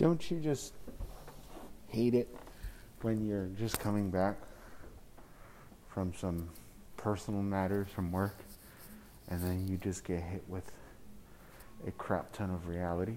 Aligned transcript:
Don't 0.00 0.30
you 0.30 0.40
just 0.40 0.72
hate 1.88 2.14
it 2.14 2.34
when 3.02 3.26
you're 3.26 3.50
just 3.58 3.78
coming 3.78 4.10
back 4.10 4.38
from 5.90 6.14
some 6.14 6.48
personal 6.96 7.42
matters 7.42 7.86
from 7.94 8.10
work 8.10 8.34
and 9.28 9.42
then 9.42 9.68
you 9.68 9.76
just 9.76 10.02
get 10.04 10.22
hit 10.22 10.42
with 10.48 10.72
a 11.86 11.90
crap 11.90 12.32
ton 12.32 12.48
of 12.48 12.66
reality? 12.66 13.16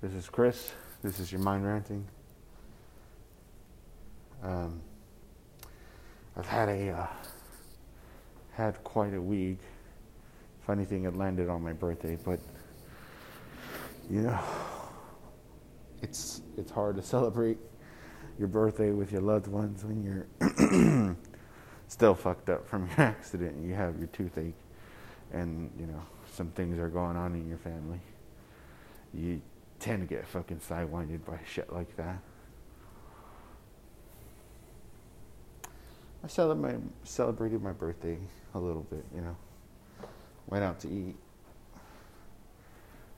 This 0.00 0.12
is 0.12 0.28
Chris. 0.28 0.70
This 1.02 1.18
is 1.18 1.32
your 1.32 1.40
mind 1.40 1.66
ranting. 1.66 2.06
Um, 4.44 4.80
I've 6.36 6.46
had 6.46 6.68
a 6.68 6.90
uh, 6.90 7.06
had 8.52 8.84
quite 8.84 9.12
a 9.12 9.20
week. 9.20 9.58
Funny 10.64 10.84
thing, 10.84 11.04
it 11.04 11.16
landed 11.16 11.48
on 11.48 11.62
my 11.62 11.72
birthday, 11.72 12.16
but 12.24 12.38
you 14.10 14.22
know, 14.22 14.38
it's 16.02 16.42
it's 16.56 16.70
hard 16.70 16.96
to 16.96 17.02
celebrate 17.14 17.58
your 18.38 18.48
birthday 18.48 18.90
with 18.90 19.12
your 19.12 19.22
loved 19.22 19.46
ones 19.46 19.84
when 19.84 20.02
you're 20.02 21.16
still 21.88 22.14
fucked 22.14 22.50
up 22.50 22.68
from 22.68 22.86
your 22.86 23.00
accident 23.06 23.54
and 23.54 23.68
you 23.68 23.74
have 23.74 23.98
your 23.98 24.08
toothache, 24.08 24.54
and 25.32 25.70
you 25.78 25.86
know 25.86 26.02
some 26.32 26.48
things 26.48 26.78
are 26.78 26.88
going 26.88 27.16
on 27.16 27.34
in 27.34 27.48
your 27.48 27.58
family. 27.58 28.00
You 29.14 29.40
tend 29.78 30.06
to 30.06 30.14
get 30.14 30.26
fucking 30.26 30.58
sidewinded 30.58 31.24
by 31.24 31.38
shit 31.46 31.72
like 31.72 31.96
that. 31.96 32.18
I 36.22 36.28
celebrated 36.28 36.80
my, 36.82 36.88
celebrated 37.04 37.62
my 37.62 37.72
birthday 37.72 38.18
a 38.54 38.58
little 38.58 38.82
bit, 38.82 39.04
you 39.14 39.20
know. 39.20 39.36
Went 40.48 40.64
out 40.64 40.80
to 40.80 40.88
eat. 40.88 41.14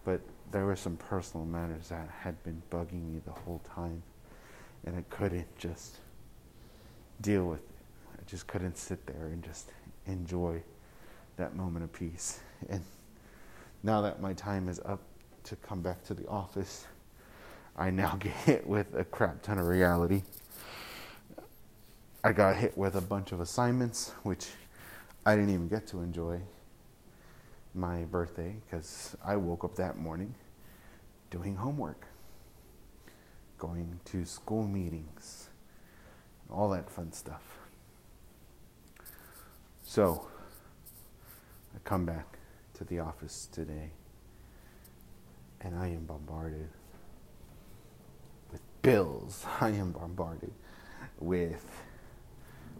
But 0.04 0.20
there 0.50 0.64
were 0.64 0.76
some 0.76 0.96
personal 0.96 1.46
matters 1.46 1.88
that 1.88 2.08
had 2.20 2.42
been 2.42 2.62
bugging 2.70 3.12
me 3.12 3.20
the 3.24 3.32
whole 3.32 3.60
time. 3.74 4.02
And 4.84 4.96
I 4.96 5.02
couldn't 5.10 5.58
just 5.58 5.96
deal 7.20 7.46
with 7.46 7.60
it. 7.60 8.18
I 8.18 8.30
just 8.30 8.46
couldn't 8.46 8.78
sit 8.78 9.04
there 9.06 9.26
and 9.26 9.42
just 9.42 9.70
enjoy 10.06 10.62
that 11.36 11.54
moment 11.56 11.84
of 11.84 11.92
peace. 11.92 12.40
And 12.68 12.82
now 13.82 14.00
that 14.02 14.20
my 14.20 14.32
time 14.32 14.68
is 14.68 14.80
up 14.84 15.00
to 15.44 15.56
come 15.56 15.82
back 15.82 16.02
to 16.04 16.14
the 16.14 16.26
office, 16.28 16.86
I 17.76 17.90
now 17.90 18.16
get 18.18 18.32
hit 18.32 18.66
with 18.66 18.94
a 18.94 19.04
crap 19.04 19.42
ton 19.42 19.58
of 19.58 19.66
reality. 19.66 20.22
I 22.24 22.32
got 22.32 22.56
hit 22.56 22.76
with 22.76 22.96
a 22.96 23.00
bunch 23.00 23.32
of 23.32 23.40
assignments, 23.40 24.12
which 24.22 24.46
I 25.24 25.36
didn't 25.36 25.50
even 25.50 25.68
get 25.68 25.86
to 25.88 26.00
enjoy 26.00 26.40
my 27.78 28.04
birthday 28.04 28.56
because 28.64 29.16
I 29.24 29.36
woke 29.36 29.64
up 29.64 29.76
that 29.76 29.96
morning 29.96 30.34
doing 31.30 31.56
homework, 31.56 32.06
going 33.56 34.00
to 34.06 34.24
school 34.24 34.66
meetings, 34.66 35.48
all 36.50 36.68
that 36.70 36.90
fun 36.90 37.12
stuff. 37.12 37.42
So, 39.82 40.28
I 41.74 41.78
come 41.84 42.04
back 42.04 42.38
to 42.74 42.84
the 42.84 42.98
office 42.98 43.48
today 43.50 43.92
and 45.60 45.74
I 45.76 45.88
am 45.88 46.04
bombarded 46.04 46.68
with 48.50 48.60
bills. 48.82 49.46
I 49.60 49.70
am 49.70 49.92
bombarded 49.92 50.52
with 51.20 51.64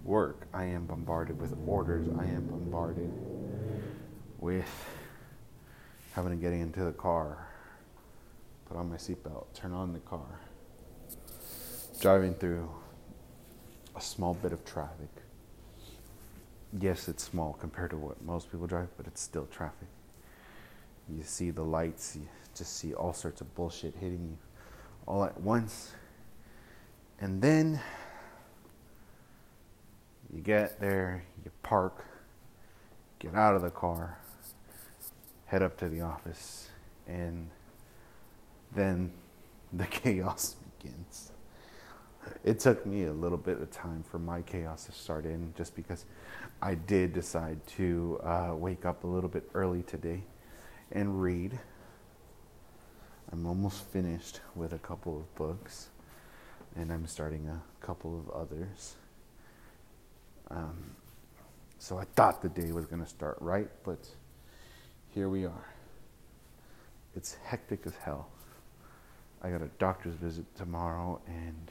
work. 0.05 0.47
I 0.53 0.65
am 0.65 0.87
bombarded 0.87 1.41
with 1.41 1.57
orders. 1.67 2.09
I 2.19 2.25
am 2.25 2.47
bombarded 2.47 3.11
with 4.39 4.69
having 6.15 6.31
to 6.31 6.37
get 6.37 6.53
into 6.53 6.85
the 6.85 6.93
car, 6.93 7.49
put 8.67 8.77
on 8.77 8.91
my 8.91 8.97
seatbelt, 8.97 9.47
turn 9.55 9.73
on 9.73 9.93
the 9.93 9.99
car, 10.01 10.41
driving 12.01 12.35
through 12.35 12.69
a 13.97 14.01
small 14.01 14.35
bit 14.35 14.53
of 14.53 14.65
traffic. 14.65 15.09
Yes, 16.79 17.09
it's 17.09 17.25
small 17.25 17.55
compared 17.55 17.91
to 17.91 17.97
what 17.97 18.23
most 18.23 18.51
people 18.51 18.67
drive, 18.67 18.89
but 18.97 19.07
it's 19.07 19.21
still 19.21 19.47
traffic. 19.47 19.89
You 21.09 21.23
see 21.23 21.51
the 21.51 21.63
lights, 21.63 22.17
you 22.17 22.29
just 22.55 22.77
see 22.77 22.93
all 22.93 23.13
sorts 23.13 23.41
of 23.41 23.55
bullshit 23.55 23.95
hitting 23.95 24.29
you 24.31 24.37
all 25.07 25.25
at 25.25 25.41
once. 25.41 25.93
And 27.21 27.41
then 27.41 27.81
you 30.33 30.41
get 30.41 30.79
there, 30.79 31.25
you 31.45 31.51
park, 31.63 32.05
get 33.19 33.35
out 33.35 33.57
of 33.57 33.63
the 33.63 33.71
car, 33.71 34.19
head 35.49 35.63
up 35.63 35.77
to 35.79 35.89
the 35.89 36.03
office, 36.03 36.69
and 37.07 37.49
then 38.75 39.11
the 39.73 39.87
chaos 39.91 40.57
begins. 40.79 41.33
It 42.45 42.61
took 42.61 42.85
me 42.85 43.05
a 43.05 43.13
little 43.13 43.39
bit 43.39 43.61
of 43.61 43.71
time 43.71 44.05
for 44.11 44.19
my 44.19 44.43
chaos 44.43 44.85
to 44.85 44.93
start 44.93 45.25
in 45.25 45.55
just 45.57 45.75
because 45.75 46.05
I 46.61 46.75
did 46.75 47.15
decide 47.15 47.67
to 47.79 48.21
uh, 48.23 48.55
wake 48.55 48.85
up 48.85 49.05
a 49.05 49.07
little 49.07 49.31
bit 49.31 49.49
early 49.55 49.83
today 49.83 50.23
and 50.93 51.23
read. 51.23 51.59
I'm 53.33 53.47
almost 53.47 53.85
finished 53.87 54.41
with 54.55 54.75
a 54.75 54.79
couple 54.79 55.17
of 55.17 55.35
books, 55.35 55.89
and 56.77 56.93
I'm 56.93 57.07
starting 57.07 57.49
a 57.49 57.63
couple 57.85 58.19
of 58.19 58.31
others. 58.35 58.97
Um, 60.51 60.77
so 61.79 61.97
I 61.97 62.05
thought 62.05 62.43
the 62.43 62.49
day 62.51 62.73
was 62.73 62.85
going 62.85 63.03
to 63.03 63.09
start 63.09 63.39
right, 63.41 63.69
but 63.85 63.99
here 65.15 65.29
we 65.29 65.45
are. 65.45 65.75
It's 67.17 67.35
hectic 67.45 67.81
as 67.87 67.95
hell. 67.97 68.29
I 69.43 69.51
got 69.51 69.63
a 69.63 69.71
doctor's 69.79 70.15
visit 70.15 70.45
tomorrow, 70.57 71.21
and 71.27 71.71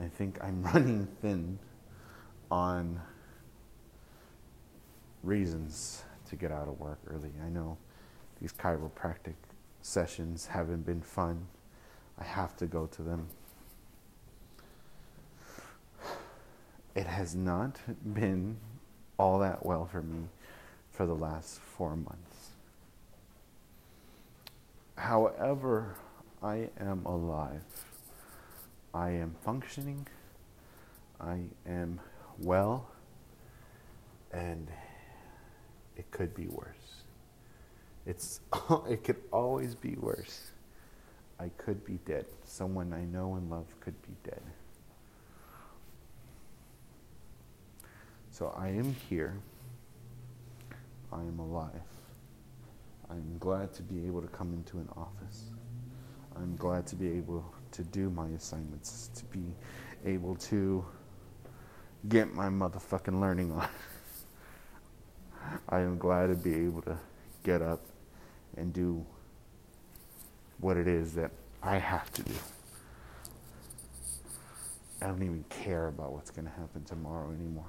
I 0.00 0.08
think 0.08 0.38
I'm 0.42 0.62
running 0.74 1.08
thin 1.20 1.58
on 2.50 3.00
reasons 5.22 6.02
to 6.28 6.36
get 6.36 6.52
out 6.52 6.68
of 6.68 6.78
work 6.78 6.98
early. 7.08 7.32
I 7.44 7.48
know 7.48 7.76
these 8.40 8.52
chiropractic 8.52 9.34
sessions 9.82 10.46
haven't 10.46 10.84
been 10.86 11.00
fun. 11.00 11.46
I 12.18 12.24
have 12.24 12.56
to 12.58 12.66
go 12.66 12.86
to 12.86 13.02
them. 13.02 13.26
It 16.94 17.06
has 17.06 17.34
not 17.34 17.78
been 18.14 18.56
all 19.18 19.38
that 19.40 19.64
well 19.64 19.86
for 19.86 20.02
me 20.02 20.28
for 20.90 21.06
the 21.06 21.14
last 21.14 21.60
four 21.60 21.94
months. 21.94 22.35
However, 25.06 25.94
I 26.42 26.68
am 26.80 27.06
alive. 27.06 27.62
I 28.92 29.10
am 29.10 29.36
functioning. 29.44 30.08
I 31.20 31.42
am 31.64 32.00
well. 32.40 32.88
And 34.32 34.66
it 35.96 36.10
could 36.10 36.34
be 36.34 36.48
worse. 36.48 37.04
It's 38.04 38.40
it 38.88 39.04
could 39.04 39.22
always 39.30 39.76
be 39.76 39.94
worse. 39.94 40.50
I 41.38 41.50
could 41.56 41.84
be 41.84 42.00
dead. 42.04 42.26
Someone 42.44 42.92
I 42.92 43.04
know 43.04 43.36
and 43.36 43.48
love 43.48 43.66
could 43.78 44.00
be 44.02 44.16
dead. 44.24 44.42
So 48.32 48.52
I 48.56 48.70
am 48.70 48.96
here. 49.08 49.38
I 51.12 51.20
am 51.20 51.38
alive. 51.38 51.95
I'm 53.10 53.38
glad 53.38 53.72
to 53.74 53.82
be 53.82 54.06
able 54.06 54.20
to 54.22 54.28
come 54.28 54.52
into 54.52 54.78
an 54.78 54.88
office. 54.96 55.44
I'm 56.34 56.56
glad 56.56 56.86
to 56.88 56.96
be 56.96 57.08
able 57.12 57.44
to 57.72 57.82
do 57.84 58.10
my 58.10 58.28
assignments, 58.28 59.10
to 59.14 59.24
be 59.26 59.54
able 60.04 60.36
to 60.36 60.84
get 62.08 62.32
my 62.34 62.48
motherfucking 62.48 63.20
learning 63.20 63.52
on. 63.52 63.68
I 65.68 65.80
am 65.80 65.98
glad 65.98 66.28
to 66.28 66.34
be 66.34 66.54
able 66.54 66.82
to 66.82 66.98
get 67.42 67.62
up 67.62 67.80
and 68.56 68.72
do 68.72 69.04
what 70.58 70.76
it 70.76 70.88
is 70.88 71.14
that 71.14 71.30
I 71.62 71.78
have 71.78 72.12
to 72.14 72.22
do. 72.22 72.34
I 75.00 75.06
don't 75.06 75.22
even 75.22 75.44
care 75.48 75.88
about 75.88 76.12
what's 76.12 76.30
going 76.30 76.46
to 76.46 76.52
happen 76.52 76.84
tomorrow 76.84 77.30
anymore. 77.30 77.66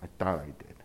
I 0.00 0.06
thought 0.18 0.40
I 0.40 0.46
did. 0.46 0.76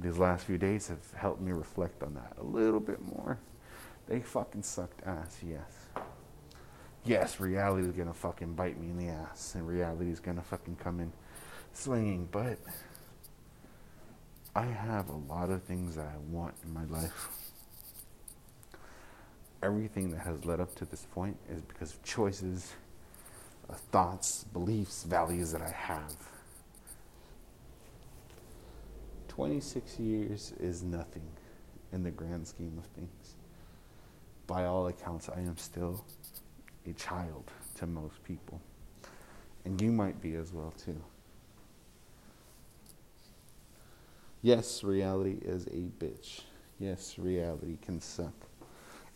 These 0.00 0.18
last 0.18 0.46
few 0.46 0.58
days 0.58 0.88
have 0.88 1.12
helped 1.16 1.40
me 1.40 1.52
reflect 1.52 2.02
on 2.02 2.14
that 2.14 2.34
a 2.40 2.44
little 2.44 2.80
bit 2.80 3.00
more. 3.00 3.38
They 4.08 4.20
fucking 4.20 4.62
sucked 4.62 5.06
ass, 5.06 5.38
yes. 5.46 6.04
Yes, 7.04 7.40
reality 7.40 7.88
is 7.88 7.94
gonna 7.94 8.14
fucking 8.14 8.54
bite 8.54 8.80
me 8.80 8.90
in 8.90 8.98
the 8.98 9.08
ass, 9.12 9.54
and 9.54 9.66
reality 9.66 10.10
is 10.10 10.20
gonna 10.20 10.42
fucking 10.42 10.76
come 10.76 11.00
in 11.00 11.12
swinging, 11.72 12.28
but 12.30 12.58
I 14.54 14.64
have 14.64 15.08
a 15.08 15.16
lot 15.16 15.50
of 15.50 15.62
things 15.62 15.96
that 15.96 16.06
I 16.06 16.18
want 16.30 16.54
in 16.64 16.72
my 16.72 16.84
life 16.84 17.42
everything 19.62 20.10
that 20.10 20.20
has 20.20 20.44
led 20.44 20.60
up 20.60 20.74
to 20.74 20.84
this 20.84 21.06
point 21.12 21.36
is 21.48 21.62
because 21.62 21.94
of 21.94 22.02
choices, 22.02 22.72
of 23.68 23.78
thoughts, 23.78 24.44
beliefs, 24.52 25.04
values 25.04 25.52
that 25.52 25.62
I 25.62 25.70
have. 25.70 26.16
26 29.34 29.98
years 29.98 30.52
is 30.60 30.82
nothing 30.82 31.26
in 31.90 32.02
the 32.02 32.10
grand 32.10 32.46
scheme 32.46 32.76
of 32.76 32.84
things. 32.88 33.36
by 34.46 34.66
all 34.66 34.88
accounts, 34.88 35.30
I 35.30 35.40
am 35.40 35.56
still 35.56 36.04
a 36.86 36.92
child 36.92 37.50
to 37.76 37.86
most 37.86 38.22
people. 38.24 38.60
And 39.64 39.80
you 39.80 39.90
might 39.90 40.20
be 40.20 40.34
as 40.34 40.52
well, 40.52 40.74
too. 40.84 41.00
Yes, 44.42 44.84
reality 44.84 45.38
is 45.40 45.66
a 45.68 45.88
bitch. 46.04 46.42
Yes, 46.78 47.18
reality 47.18 47.78
can 47.80 48.02
suck. 48.02 48.34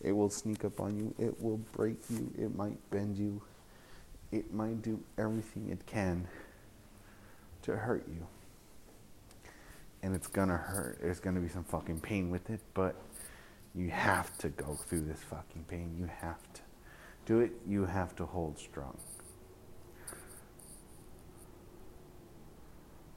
It 0.01 0.13
will 0.13 0.31
sneak 0.31 0.65
up 0.65 0.79
on 0.79 0.97
you. 0.97 1.13
It 1.19 1.39
will 1.39 1.57
break 1.73 1.97
you. 2.09 2.31
It 2.39 2.55
might 2.55 2.77
bend 2.89 3.17
you. 3.17 3.39
It 4.31 4.51
might 4.51 4.81
do 4.81 4.99
everything 5.19 5.69
it 5.69 5.85
can 5.85 6.27
to 7.61 7.75
hurt 7.75 8.07
you. 8.07 8.25
And 10.03 10.15
it's 10.15 10.27
gonna 10.27 10.57
hurt. 10.57 10.99
There's 11.01 11.19
gonna 11.19 11.39
be 11.39 11.49
some 11.49 11.63
fucking 11.63 12.01
pain 12.01 12.29
with 12.29 12.49
it, 12.49 12.61
but 12.73 12.95
you 13.75 13.89
have 13.89 14.37
to 14.39 14.49
go 14.49 14.73
through 14.73 15.01
this 15.01 15.19
fucking 15.23 15.65
pain. 15.67 15.95
You 15.97 16.05
have 16.05 16.41
to 16.53 16.61
do 17.25 17.39
it. 17.39 17.51
You 17.67 17.85
have 17.85 18.15
to 18.17 18.25
hold 18.25 18.57
strong. 18.57 18.97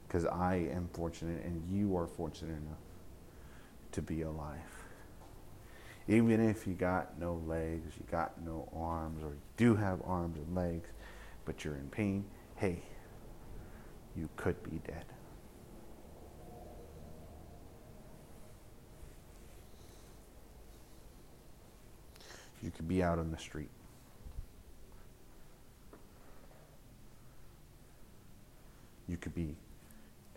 Because 0.07 0.25
I 0.25 0.55
am 0.73 0.89
fortunate 0.93 1.43
and 1.45 1.63
you 1.71 1.95
are 1.95 2.07
fortunate 2.07 2.57
enough 2.57 2.77
to 3.93 4.01
be 4.01 4.23
alive. 4.23 4.59
Even 6.07 6.49
if 6.49 6.67
you 6.67 6.73
got 6.73 7.17
no 7.19 7.41
legs, 7.47 7.93
you 7.97 8.05
got 8.11 8.41
no 8.43 8.67
arms, 8.75 9.23
or 9.23 9.29
you 9.29 9.41
do 9.55 9.75
have 9.75 10.01
arms 10.03 10.37
and 10.37 10.55
legs, 10.55 10.89
but 11.45 11.63
you're 11.63 11.75
in 11.75 11.89
pain, 11.89 12.25
hey, 12.55 12.81
you 14.17 14.27
could 14.35 14.61
be 14.63 14.81
dead. 14.85 15.05
You 22.61 22.71
could 22.71 22.87
be 22.87 23.01
out 23.01 23.19
on 23.19 23.31
the 23.31 23.37
street. 23.37 23.69
You 29.07 29.17
could 29.17 29.35
be 29.35 29.55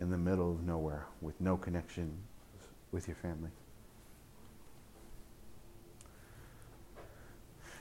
in 0.01 0.09
the 0.09 0.17
middle 0.17 0.51
of 0.51 0.63
nowhere 0.63 1.05
with 1.21 1.39
no 1.39 1.55
connection 1.55 2.17
with 2.91 3.07
your 3.07 3.15
family. 3.15 3.51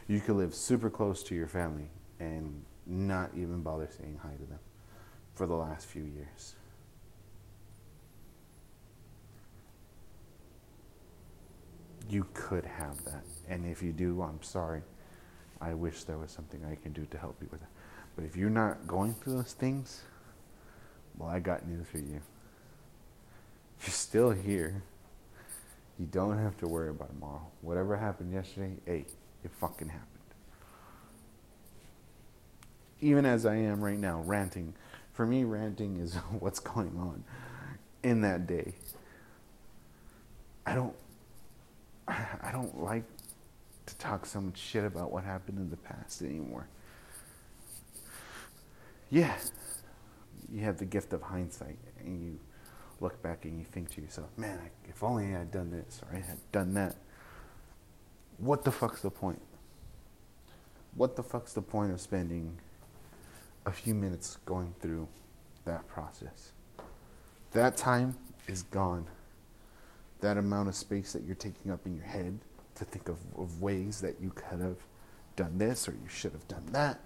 You 0.06 0.20
could 0.20 0.37
live 0.37 0.55
super 0.55 0.91
close 0.91 1.23
to 1.25 1.35
your 1.35 1.49
family 1.49 1.88
and 2.20 2.62
not 2.87 3.31
even 3.35 3.62
bother 3.62 3.88
saying 3.99 4.20
hi 4.23 4.35
to 4.35 4.46
them 4.46 4.58
for 5.32 5.46
the 5.46 5.55
last 5.55 5.87
few 5.87 6.05
years. 6.05 6.55
You 12.09 12.27
could 12.35 12.65
have 12.65 13.05
that. 13.05 13.25
And 13.49 13.67
if 13.67 13.83
you 13.83 13.93
do, 13.93 14.23
I'm 14.23 14.43
sorry. 14.43 14.83
I 15.61 15.75
wish 15.75 16.05
there 16.05 16.19
was 16.19 16.31
something 16.31 16.65
I 16.65 16.75
can 16.75 16.93
do 16.93 17.06
to 17.06 17.19
help 17.19 17.37
you 17.41 17.49
with 17.51 17.62
it. 17.62 17.69
But 18.17 18.25
if 18.25 18.37
you're 18.37 18.51
not 18.51 18.87
going 18.87 19.15
through 19.15 19.37
those 19.37 19.55
things, 19.55 20.03
well, 21.17 21.29
I 21.29 21.41
got 21.41 21.67
news 21.67 21.87
for 21.91 21.99
you. 21.99 22.21
You're 23.81 23.91
still 23.91 24.31
here. 24.31 24.83
You 25.99 26.06
don't 26.06 26.39
have 26.39 26.56
to 26.59 26.67
worry 26.67 26.91
about 26.91 27.11
tomorrow. 27.11 27.47
Whatever 27.61 27.97
happened 27.97 28.33
yesterday, 28.33 28.75
hey, 28.85 29.05
it 29.45 29.51
fucking 29.61 29.89
happened. 29.89 30.09
Even 33.01 33.27
as 33.27 33.47
I 33.47 33.56
am 33.56 33.83
right 33.83 33.99
now, 33.99 34.23
ranting. 34.25 34.75
For 35.12 35.27
me, 35.27 35.45
ranting 35.45 35.99
is 35.99 36.15
what's 36.39 36.61
going 36.61 36.97
on 36.99 37.25
in 38.03 38.21
that 38.23 38.47
day. 38.47 38.75
I 40.67 40.75
don't 40.75 40.95
don't 42.55 42.81
like 42.81 43.03
to 43.87 43.97
talk 43.97 44.25
so 44.25 44.41
much 44.41 44.56
shit 44.56 44.85
about 44.85 45.11
what 45.11 45.25
happened 45.25 45.59
in 45.59 45.71
the 45.71 45.77
past 45.77 46.23
anymore. 46.23 46.69
Yeah, 49.11 49.35
you 50.53 50.61
have 50.61 50.79
the 50.79 50.85
gift 50.85 51.12
of 51.12 51.21
hindsight 51.21 51.79
and 51.99 52.23
you 52.23 52.39
look 53.01 53.21
back 53.23 53.45
and 53.45 53.59
you 53.59 53.65
think 53.65 53.91
to 53.97 54.01
yourself, 54.01 54.29
man, 54.37 54.61
if 54.89 55.03
only 55.03 55.27
I 55.27 55.39
had 55.39 55.51
done 55.51 55.73
this 55.73 56.01
or 56.03 56.17
I 56.17 56.21
had 56.21 56.39
done 56.53 56.75
that. 56.75 56.95
What 58.39 58.62
the 58.62 58.71
fuck's 58.71 59.03
the 59.03 59.11
point? 59.11 59.43
What 60.95 61.17
the 61.17 61.25
fuck's 61.25 61.55
the 61.55 61.62
point 61.62 61.91
of 61.91 62.01
spending 62.01 62.56
a 63.67 63.73
few 63.73 63.95
minutes 63.97 64.39
going 64.47 64.75
through 64.81 65.09
that 65.65 65.89
process? 65.89 66.53
That 67.51 67.77
time 67.77 68.17
is 68.47 68.62
gone. 68.62 69.06
That 70.21 70.37
amount 70.39 70.69
of 70.69 70.75
space 70.75 71.13
that 71.13 71.25
you're 71.25 71.35
taking 71.35 71.71
up 71.71 71.87
in 71.87 71.95
your 71.95 72.05
head 72.05 72.39
to 72.77 72.85
think 72.85 73.09
of, 73.09 73.19
of 73.37 73.61
ways 73.61 74.01
that 74.01 74.21
you 74.21 74.31
could 74.31 74.61
have 74.61 74.79
done 75.37 75.59
this 75.59 75.89
or 75.89 75.93
you 75.93 76.09
should 76.09 76.33
have 76.33 76.47
done 76.49 76.67
that 76.73 77.01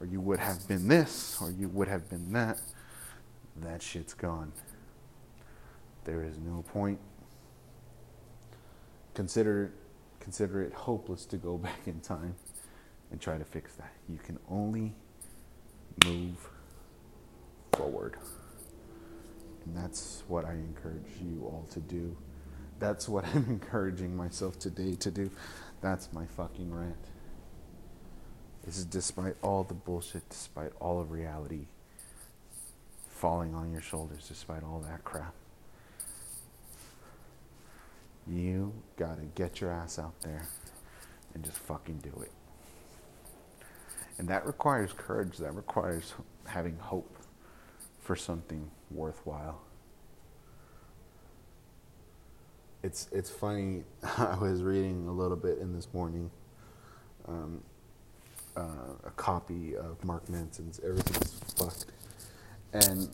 or 0.00 0.06
you 0.06 0.20
would 0.20 0.40
have 0.40 0.66
been 0.66 0.88
this 0.88 1.38
or 1.40 1.50
you 1.50 1.68
would 1.68 1.88
have 1.88 2.08
been 2.08 2.32
that, 2.32 2.60
that 3.56 3.82
shit's 3.82 4.14
gone. 4.14 4.52
There 6.04 6.24
is 6.24 6.38
no 6.38 6.64
point. 6.72 6.98
Consider, 9.14 9.72
consider 10.18 10.62
it 10.62 10.72
hopeless 10.72 11.24
to 11.26 11.36
go 11.36 11.56
back 11.58 11.86
in 11.86 12.00
time 12.00 12.34
and 13.10 13.20
try 13.20 13.38
to 13.38 13.44
fix 13.44 13.74
that. 13.76 13.92
You 14.08 14.18
can 14.18 14.38
only 14.50 14.94
move 16.04 16.48
forward. 17.72 18.16
And 19.64 19.76
that's 19.76 20.22
what 20.28 20.44
I 20.44 20.52
encourage 20.52 21.06
you 21.20 21.42
all 21.44 21.66
to 21.70 21.80
do. 21.80 22.16
That's 22.78 23.08
what 23.08 23.24
I'm 23.34 23.46
encouraging 23.48 24.16
myself 24.16 24.58
today 24.58 24.94
to 24.96 25.10
do. 25.10 25.30
That's 25.80 26.12
my 26.12 26.26
fucking 26.26 26.72
rant. 26.72 26.96
This 28.64 28.78
is 28.78 28.84
despite 28.84 29.34
all 29.42 29.64
the 29.64 29.74
bullshit, 29.74 30.28
despite 30.28 30.72
all 30.80 31.00
of 31.00 31.10
reality 31.10 31.66
falling 33.08 33.54
on 33.54 33.72
your 33.72 33.80
shoulders, 33.80 34.26
despite 34.28 34.62
all 34.62 34.80
that 34.80 35.04
crap. 35.04 35.34
You 38.26 38.72
gotta 38.96 39.22
get 39.34 39.60
your 39.60 39.72
ass 39.72 39.98
out 39.98 40.20
there 40.22 40.46
and 41.34 41.44
just 41.44 41.58
fucking 41.58 41.98
do 41.98 42.22
it. 42.22 42.30
And 44.18 44.28
that 44.28 44.46
requires 44.46 44.92
courage, 44.92 45.38
that 45.38 45.54
requires 45.54 46.14
having 46.46 46.76
hope 46.78 47.16
for 48.00 48.14
something 48.14 48.70
worthwhile. 48.94 49.60
It's 52.82 53.08
it's 53.12 53.30
funny. 53.30 53.84
I 54.18 54.36
was 54.40 54.62
reading 54.62 55.06
a 55.08 55.12
little 55.12 55.36
bit 55.36 55.58
in 55.58 55.72
this 55.72 55.88
morning, 55.94 56.30
um, 57.28 57.62
uh, 58.56 58.94
a 59.04 59.10
copy 59.10 59.76
of 59.76 60.04
Mark 60.04 60.28
Manson's 60.28 60.80
"Everything's 60.84 61.32
Fucked," 61.56 61.86
and 62.72 63.08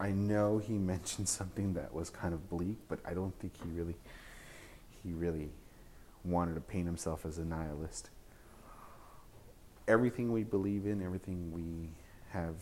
I 0.00 0.10
know 0.10 0.58
he 0.58 0.72
mentioned 0.78 1.28
something 1.28 1.74
that 1.74 1.94
was 1.94 2.10
kind 2.10 2.34
of 2.34 2.48
bleak, 2.50 2.78
but 2.88 2.98
I 3.04 3.14
don't 3.14 3.38
think 3.38 3.52
he 3.62 3.70
really 3.70 3.96
he 5.02 5.12
really 5.12 5.50
wanted 6.24 6.54
to 6.54 6.60
paint 6.60 6.86
himself 6.86 7.24
as 7.24 7.38
a 7.38 7.44
nihilist. 7.44 8.10
Everything 9.88 10.32
we 10.32 10.44
believe 10.44 10.86
in, 10.86 11.02
everything 11.02 11.52
we 11.52 11.90
have 12.32 12.56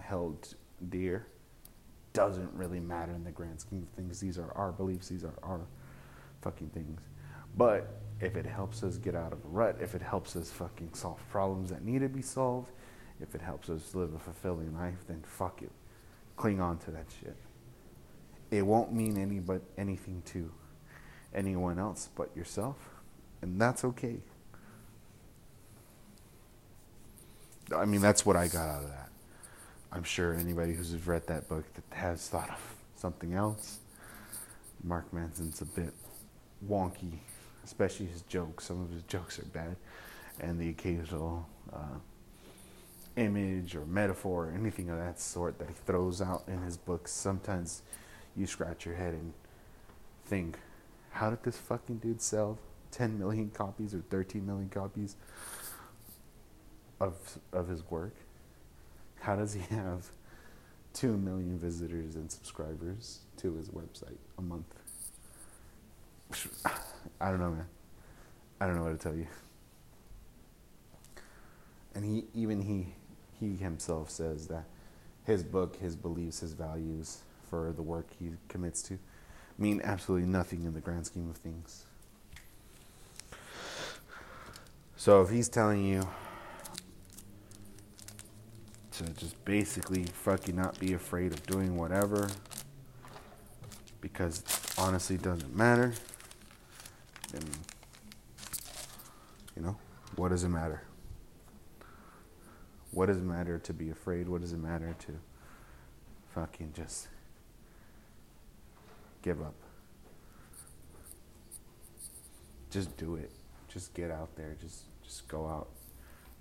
held 0.00 0.54
dear 0.88 1.26
doesn't 2.12 2.52
really 2.54 2.80
matter 2.80 3.12
in 3.12 3.24
the 3.24 3.30
grand 3.30 3.60
scheme 3.60 3.82
of 3.82 3.88
things. 3.90 4.18
These 4.20 4.38
are 4.38 4.50
our 4.56 4.72
beliefs, 4.72 5.08
these 5.08 5.24
are 5.24 5.34
our 5.42 5.60
fucking 6.40 6.70
things. 6.70 7.00
But 7.56 8.00
if 8.20 8.36
it 8.36 8.46
helps 8.46 8.82
us 8.82 8.96
get 8.96 9.14
out 9.14 9.32
of 9.32 9.44
a 9.44 9.48
rut, 9.48 9.76
if 9.80 9.94
it 9.94 10.02
helps 10.02 10.34
us 10.34 10.50
fucking 10.50 10.94
solve 10.94 11.20
problems 11.30 11.70
that 11.70 11.84
need 11.84 12.00
to 12.00 12.08
be 12.08 12.22
solved, 12.22 12.72
if 13.20 13.34
it 13.34 13.40
helps 13.40 13.68
us 13.68 13.94
live 13.94 14.14
a 14.14 14.18
fulfilling 14.18 14.74
life, 14.74 15.04
then 15.06 15.22
fuck 15.26 15.62
it. 15.62 15.70
Cling 16.36 16.60
on 16.60 16.78
to 16.78 16.90
that 16.90 17.06
shit. 17.20 17.36
It 18.50 18.64
won't 18.64 18.92
mean 18.92 19.18
any 19.18 19.40
but 19.40 19.62
anything 19.76 20.22
to 20.26 20.50
anyone 21.34 21.78
else 21.78 22.08
but 22.16 22.34
yourself, 22.36 22.76
and 23.42 23.60
that's 23.60 23.84
okay. 23.84 24.18
I 27.74 27.84
mean, 27.84 28.00
that's 28.00 28.24
what 28.24 28.36
I 28.36 28.48
got 28.48 28.68
out 28.68 28.82
of 28.84 28.88
that. 28.88 29.10
I'm 29.92 30.04
sure 30.04 30.34
anybody 30.34 30.74
who's 30.74 30.94
read 31.06 31.26
that 31.26 31.48
book 31.48 31.64
that 31.74 31.96
has 31.96 32.28
thought 32.28 32.50
of 32.50 32.74
something 32.96 33.34
else. 33.34 33.78
Mark 34.84 35.12
Manson's 35.12 35.60
a 35.60 35.64
bit 35.64 35.92
wonky, 36.66 37.18
especially 37.64 38.06
his 38.06 38.22
jokes. 38.22 38.64
Some 38.64 38.82
of 38.82 38.90
his 38.90 39.02
jokes 39.02 39.38
are 39.38 39.44
bad, 39.46 39.76
and 40.40 40.58
the 40.58 40.70
occasional 40.70 41.46
uh, 41.72 41.98
image 43.16 43.74
or 43.74 43.84
metaphor 43.86 44.46
or 44.46 44.52
anything 44.52 44.88
of 44.90 44.98
that 44.98 45.20
sort 45.20 45.58
that 45.58 45.68
he 45.68 45.74
throws 45.86 46.22
out 46.22 46.44
in 46.46 46.62
his 46.62 46.76
books. 46.76 47.10
Sometimes 47.10 47.82
you 48.36 48.46
scratch 48.46 48.86
your 48.86 48.94
head 48.94 49.14
and 49.14 49.32
think, 50.26 50.58
how 51.10 51.30
did 51.30 51.42
this 51.42 51.56
fucking 51.56 51.96
dude 51.98 52.22
sell 52.22 52.58
10 52.92 53.18
million 53.18 53.50
copies 53.50 53.94
or 53.94 54.02
13 54.10 54.46
million 54.46 54.68
copies 54.68 55.16
of 57.00 57.38
of 57.52 57.68
his 57.68 57.88
work? 57.90 58.14
How 59.20 59.36
does 59.36 59.54
he 59.54 59.60
have 59.74 60.10
2 60.94 61.16
million 61.16 61.58
visitors 61.58 62.16
and 62.16 62.30
subscribers 62.30 63.20
to 63.36 63.54
his 63.54 63.68
website 63.68 64.18
a 64.36 64.42
month. 64.42 64.74
I 67.20 67.30
don't 67.30 67.38
know, 67.38 67.50
man. 67.50 67.66
I 68.60 68.66
don't 68.66 68.76
know 68.76 68.82
what 68.82 68.90
to 68.90 68.98
tell 68.98 69.14
you. 69.14 69.28
And 71.94 72.04
he 72.04 72.24
even 72.34 72.62
he 72.62 72.94
he 73.38 73.56
himself 73.56 74.10
says 74.10 74.48
that 74.48 74.64
his 75.24 75.44
book, 75.44 75.76
his 75.76 75.94
beliefs, 75.94 76.40
his 76.40 76.52
values 76.52 77.18
for 77.48 77.72
the 77.72 77.82
work 77.82 78.08
he 78.18 78.30
commits 78.48 78.82
to 78.82 78.98
mean 79.56 79.80
absolutely 79.84 80.28
nothing 80.28 80.64
in 80.64 80.74
the 80.74 80.80
grand 80.80 81.06
scheme 81.06 81.30
of 81.30 81.36
things. 81.36 81.84
So 84.96 85.22
if 85.22 85.30
he's 85.30 85.48
telling 85.48 85.84
you 85.84 86.02
to 88.98 89.04
just 89.10 89.44
basically 89.44 90.02
fucking 90.04 90.56
not 90.56 90.78
be 90.80 90.92
afraid 90.92 91.32
of 91.32 91.46
doing 91.46 91.76
whatever 91.76 92.28
because 94.00 94.42
honestly 94.76 95.16
it 95.16 95.22
doesn't 95.22 95.54
matter, 95.54 95.92
And 97.32 97.44
you 99.54 99.62
know, 99.62 99.76
what 100.16 100.30
does 100.30 100.42
it 100.42 100.48
matter? 100.48 100.82
What 102.90 103.06
does 103.06 103.18
it 103.18 103.24
matter 103.24 103.58
to 103.58 103.72
be 103.72 103.90
afraid? 103.90 104.28
What 104.28 104.40
does 104.40 104.52
it 104.52 104.58
matter 104.58 104.96
to 104.98 105.12
fucking 106.34 106.72
just 106.74 107.06
give 109.22 109.40
up? 109.40 109.54
Just 112.70 112.96
do 112.96 113.14
it. 113.14 113.30
Just 113.68 113.94
get 113.94 114.10
out 114.10 114.34
there. 114.36 114.56
Just 114.60 114.82
just 115.04 115.28
go 115.28 115.46
out. 115.46 115.68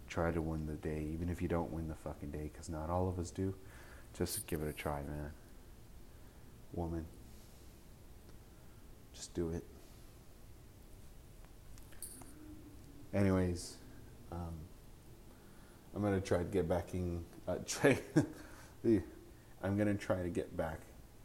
Try 0.07 0.31
to 0.31 0.41
win 0.41 0.65
the 0.65 0.73
day, 0.73 1.05
even 1.13 1.29
if 1.29 1.41
you 1.41 1.47
don't 1.47 1.71
win 1.71 1.87
the 1.87 1.95
fucking 1.95 2.31
day, 2.31 2.49
because 2.51 2.69
not 2.69 2.89
all 2.89 3.09
of 3.09 3.19
us 3.19 3.29
do. 3.29 3.53
Just 4.17 4.47
give 4.47 4.61
it 4.61 4.67
a 4.67 4.73
try, 4.73 5.01
man. 5.01 5.31
Woman. 6.73 7.05
Just 9.13 9.33
do 9.33 9.49
it. 9.49 9.63
Anyways, 13.13 13.75
um, 14.31 14.53
I'm 15.95 16.01
gonna 16.01 16.21
try 16.21 16.39
to 16.39 16.43
get 16.43 16.69
back 16.69 16.93
in. 16.93 17.23
Uh, 17.47 17.55
try. 17.65 17.99
I'm 19.63 19.77
gonna 19.77 19.95
try 19.95 20.21
to 20.21 20.29
get 20.29 20.55
back 20.55 20.79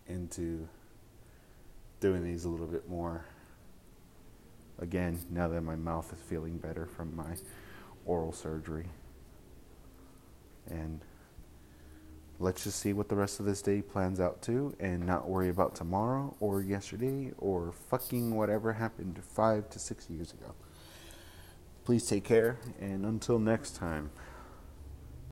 into 0.08 0.66
doing 2.00 2.24
these 2.24 2.44
a 2.44 2.48
little 2.48 2.66
bit 2.66 2.88
more. 2.88 3.24
Again, 4.78 5.18
now 5.30 5.48
that 5.48 5.60
my 5.60 5.76
mouth 5.76 6.12
is 6.12 6.18
feeling 6.28 6.56
better 6.56 6.86
from 6.86 7.14
my 7.14 7.36
oral 8.04 8.32
surgery, 8.32 8.86
and 10.68 11.00
let's 12.38 12.64
just 12.64 12.78
see 12.80 12.92
what 12.92 13.08
the 13.08 13.16
rest 13.16 13.40
of 13.40 13.46
this 13.46 13.62
day 13.62 13.82
plans 13.82 14.18
out 14.20 14.42
to, 14.42 14.74
and 14.80 15.06
not 15.06 15.28
worry 15.28 15.48
about 15.48 15.74
tomorrow 15.74 16.34
or 16.40 16.60
yesterday 16.60 17.32
or 17.38 17.72
fucking 17.88 18.34
whatever 18.34 18.72
happened 18.72 19.20
five 19.22 19.68
to 19.70 19.78
six 19.78 20.10
years 20.10 20.32
ago. 20.32 20.54
Please 21.84 22.06
take 22.06 22.24
care, 22.24 22.58
and 22.80 23.04
until 23.04 23.38
next 23.38 23.76
time. 23.76 24.10